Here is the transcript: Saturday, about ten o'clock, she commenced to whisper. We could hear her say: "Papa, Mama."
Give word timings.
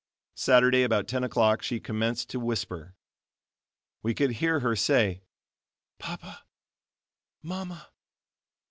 Saturday, 0.37 0.81
about 0.81 1.07
ten 1.07 1.23
o'clock, 1.23 1.61
she 1.61 1.79
commenced 1.79 2.27
to 2.31 2.39
whisper. 2.39 2.95
We 4.01 4.15
could 4.15 4.31
hear 4.31 4.61
her 4.61 4.75
say: 4.75 5.21
"Papa, 5.99 6.41
Mama." 7.43 7.89